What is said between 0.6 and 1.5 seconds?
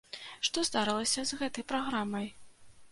здарылася з